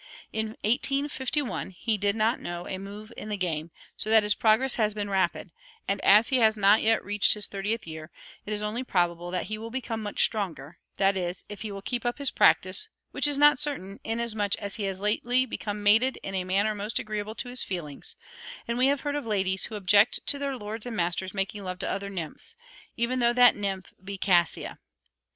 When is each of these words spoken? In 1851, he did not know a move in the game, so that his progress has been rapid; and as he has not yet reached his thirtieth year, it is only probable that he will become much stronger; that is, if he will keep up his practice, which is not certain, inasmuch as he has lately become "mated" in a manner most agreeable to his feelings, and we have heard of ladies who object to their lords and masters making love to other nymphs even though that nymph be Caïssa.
In 0.33 0.55
1851, 0.63 1.69
he 1.77 1.95
did 1.95 2.15
not 2.15 2.39
know 2.39 2.67
a 2.67 2.79
move 2.79 3.13
in 3.15 3.29
the 3.29 3.37
game, 3.37 3.69
so 3.95 4.09
that 4.09 4.23
his 4.23 4.33
progress 4.33 4.73
has 4.73 4.95
been 4.95 5.11
rapid; 5.11 5.51
and 5.87 6.01
as 6.03 6.29
he 6.29 6.37
has 6.37 6.57
not 6.57 6.81
yet 6.81 7.05
reached 7.05 7.35
his 7.35 7.45
thirtieth 7.45 7.85
year, 7.85 8.09
it 8.43 8.51
is 8.51 8.63
only 8.63 8.83
probable 8.83 9.29
that 9.29 9.45
he 9.45 9.59
will 9.59 9.69
become 9.69 10.01
much 10.01 10.23
stronger; 10.23 10.79
that 10.97 11.15
is, 11.15 11.43
if 11.49 11.61
he 11.61 11.71
will 11.71 11.83
keep 11.83 12.03
up 12.03 12.17
his 12.17 12.31
practice, 12.31 12.89
which 13.11 13.27
is 13.27 13.37
not 13.37 13.59
certain, 13.59 13.99
inasmuch 14.03 14.55
as 14.55 14.77
he 14.77 14.85
has 14.85 14.99
lately 14.99 15.45
become 15.45 15.83
"mated" 15.83 16.17
in 16.23 16.33
a 16.33 16.45
manner 16.45 16.73
most 16.73 16.97
agreeable 16.97 17.35
to 17.35 17.49
his 17.49 17.61
feelings, 17.61 18.15
and 18.67 18.79
we 18.79 18.87
have 18.87 19.01
heard 19.01 19.15
of 19.15 19.27
ladies 19.27 19.65
who 19.65 19.75
object 19.75 20.19
to 20.25 20.39
their 20.39 20.57
lords 20.57 20.87
and 20.87 20.95
masters 20.97 21.31
making 21.35 21.63
love 21.63 21.77
to 21.77 21.87
other 21.87 22.09
nymphs 22.09 22.55
even 22.97 23.19
though 23.19 23.33
that 23.33 23.55
nymph 23.55 23.93
be 24.03 24.17
Caïssa. 24.17 24.79